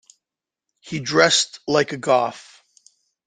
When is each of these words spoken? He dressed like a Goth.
He 0.79 0.99
dressed 0.99 1.59
like 1.67 1.91
a 1.91 1.97
Goth. 1.97 2.63